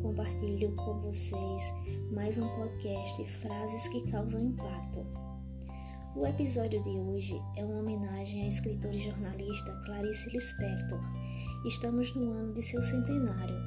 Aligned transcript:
compartilho 0.00 0.74
com 0.76 0.98
vocês 1.00 1.74
mais 2.10 2.38
um 2.38 2.48
podcast 2.56 3.22
Frases 3.42 3.86
que 3.88 4.10
Causam 4.10 4.46
Impacto. 4.46 5.06
O 6.16 6.26
episódio 6.26 6.82
de 6.82 6.88
hoje 6.88 7.38
é 7.58 7.66
uma 7.66 7.80
homenagem 7.80 8.44
à 8.44 8.48
escritora 8.48 8.94
e 8.94 9.00
jornalista 9.00 9.78
Clarice 9.84 10.30
Lispector. 10.30 11.00
Estamos 11.66 12.14
no 12.14 12.32
ano 12.32 12.54
de 12.54 12.62
seu 12.62 12.80
centenário. 12.80 13.62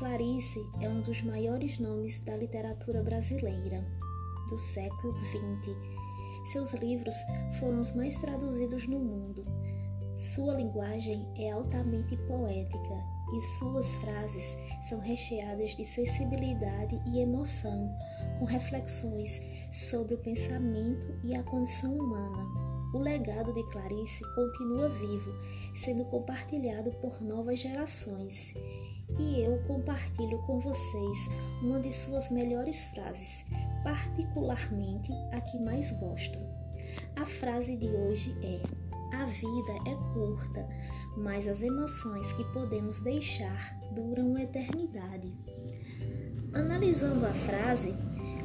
Clarice 0.00 0.58
é 0.80 0.88
um 0.88 1.00
dos 1.00 1.22
maiores 1.22 1.78
nomes 1.78 2.20
da 2.22 2.36
literatura 2.36 3.04
brasileira 3.04 3.86
do 4.48 4.58
século 4.58 5.14
XX. 5.26 5.76
Seus 6.46 6.74
livros 6.74 7.14
foram 7.60 7.78
os 7.78 7.94
mais 7.94 8.18
traduzidos 8.18 8.84
no 8.88 8.98
mundo. 8.98 9.44
Sua 10.14 10.54
linguagem 10.54 11.26
é 11.36 11.50
altamente 11.52 12.16
poética 12.26 13.04
e 13.32 13.40
suas 13.40 13.94
frases 13.96 14.58
são 14.82 14.98
recheadas 14.98 15.76
de 15.76 15.84
sensibilidade 15.84 17.00
e 17.06 17.20
emoção, 17.20 17.96
com 18.38 18.44
reflexões 18.44 19.40
sobre 19.70 20.14
o 20.14 20.18
pensamento 20.18 21.06
e 21.22 21.34
a 21.34 21.42
condição 21.44 21.96
humana. 21.96 22.70
O 22.92 22.98
legado 22.98 23.54
de 23.54 23.62
Clarice 23.70 24.24
continua 24.34 24.88
vivo, 24.88 25.32
sendo 25.74 26.04
compartilhado 26.06 26.90
por 27.00 27.22
novas 27.22 27.60
gerações. 27.60 28.52
E 29.16 29.40
eu 29.40 29.62
compartilho 29.68 30.38
com 30.42 30.58
vocês 30.58 31.28
uma 31.62 31.78
de 31.78 31.92
suas 31.92 32.30
melhores 32.30 32.86
frases, 32.86 33.44
particularmente 33.84 35.12
a 35.30 35.40
que 35.40 35.56
mais 35.60 35.92
gosto. 35.92 36.38
A 37.14 37.24
frase 37.24 37.76
de 37.76 37.88
hoje 37.88 38.36
é: 38.42 38.89
a 39.12 39.24
vida 39.24 39.72
é 39.86 39.94
curta, 40.14 40.68
mas 41.16 41.46
as 41.46 41.62
emoções 41.62 42.32
que 42.32 42.44
podemos 42.52 43.00
deixar 43.00 43.78
duram 43.92 44.30
uma 44.30 44.42
eternidade. 44.42 45.34
Analisando 46.52 47.24
a 47.26 47.32
frase, 47.32 47.94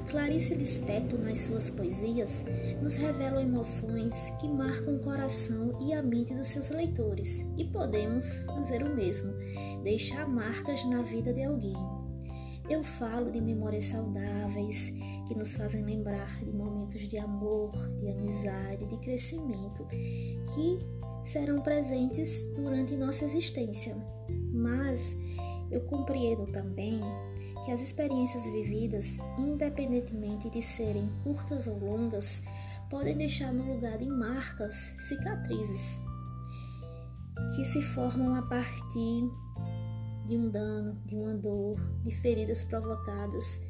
Clarice 0.09 0.53
Lispector, 0.53 1.19
nas 1.19 1.39
suas 1.39 1.69
poesias, 1.69 2.45
nos 2.81 2.95
revela 2.95 3.41
emoções 3.41 4.31
que 4.39 4.47
marcam 4.47 4.95
o 4.95 4.99
coração 4.99 5.79
e 5.81 5.93
a 5.93 6.03
mente 6.03 6.33
dos 6.33 6.47
seus 6.47 6.69
leitores, 6.69 7.45
e 7.57 7.65
podemos 7.65 8.37
fazer 8.45 8.83
o 8.83 8.95
mesmo, 8.95 9.33
deixar 9.83 10.27
marcas 10.27 10.83
na 10.85 11.01
vida 11.01 11.33
de 11.33 11.43
alguém. 11.43 12.04
Eu 12.67 12.83
falo 12.83 13.31
de 13.31 13.39
memórias 13.39 13.85
saudáveis 13.85 14.91
que 15.27 15.35
nos 15.35 15.53
fazem 15.53 15.83
lembrar 15.83 16.43
de 16.43 16.51
momentos 16.51 17.07
de 17.07 17.17
amor, 17.17 17.71
de 17.99 18.09
amizade, 18.09 18.87
de 18.87 18.97
crescimento, 18.97 19.85
que 20.53 20.79
serão 21.23 21.61
presentes 21.61 22.47
durante 22.55 22.97
nossa 22.97 23.23
existência. 23.23 23.95
Mas 24.51 25.15
eu 25.69 25.81
compreendo 25.81 26.47
também 26.51 27.01
que 27.63 27.71
as 27.71 27.81
experiências 27.81 28.45
vividas, 28.45 29.17
independentemente 29.37 30.49
de 30.49 30.61
serem 30.61 31.07
curtas 31.23 31.67
ou 31.67 31.77
longas, 31.77 32.41
podem 32.89 33.15
deixar 33.15 33.53
no 33.53 33.75
lugar 33.75 33.99
de 33.99 34.07
marcas, 34.07 34.95
cicatrizes, 34.99 35.99
que 37.55 37.63
se 37.63 37.81
formam 37.81 38.33
a 38.33 38.41
partir 38.41 39.29
de 40.25 40.37
um 40.37 40.49
dano, 40.49 40.97
de 41.05 41.15
uma 41.15 41.33
dor, 41.33 41.79
de 42.03 42.11
feridas 42.11 42.63
provocadas 42.63 43.61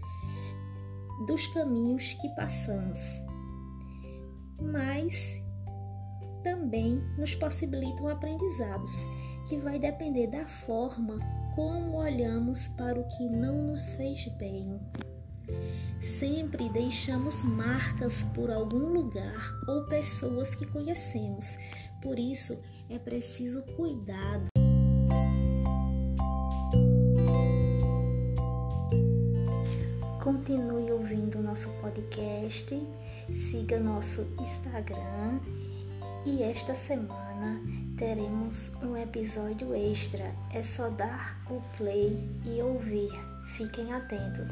dos 1.27 1.47
caminhos 1.47 2.13
que 2.15 2.29
passamos. 2.29 3.19
Mas 4.61 5.41
também 6.43 7.01
nos 7.17 7.35
possibilitam 7.35 8.07
aprendizados, 8.07 9.07
que 9.47 9.57
vai 9.57 9.79
depender 9.79 10.27
da 10.27 10.45
forma 10.45 11.19
como 11.55 11.97
olhamos 11.97 12.67
para 12.69 12.99
o 12.99 13.07
que 13.07 13.27
não 13.27 13.63
nos 13.63 13.93
fez 13.93 14.27
bem. 14.37 14.79
Sempre 15.99 16.69
deixamos 16.69 17.43
marcas 17.43 18.23
por 18.23 18.51
algum 18.51 18.93
lugar 18.93 19.51
ou 19.67 19.85
pessoas 19.85 20.53
que 20.53 20.65
conhecemos, 20.67 21.57
por 22.01 22.19
isso 22.19 22.59
é 22.89 22.99
preciso 22.99 23.63
cuidado. 23.75 24.54
Continue 30.25 30.91
ouvindo 30.91 31.39
nosso 31.39 31.69
podcast, 31.83 32.75
siga 33.31 33.79
nosso 33.79 34.21
Instagram 34.41 35.39
e 36.25 36.41
esta 36.41 36.73
semana 36.73 37.61
teremos 37.95 38.73
um 38.81 38.97
episódio 38.97 39.75
extra. 39.75 40.33
É 40.51 40.63
só 40.63 40.89
dar 40.89 41.39
o 41.47 41.61
play 41.77 42.27
e 42.43 42.59
ouvir. 42.59 43.11
Fiquem 43.55 43.93
atentos. 43.93 44.49